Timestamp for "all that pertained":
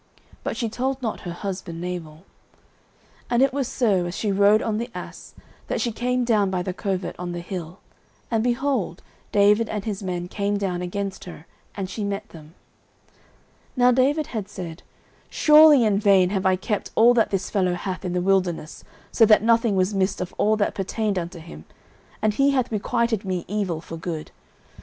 20.39-21.19